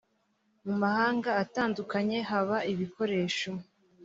mu 0.65 0.73
mahanga 0.81 1.29
atandukanye 1.43 2.17
haba 2.29 2.57
ibikoresho. 2.71 3.51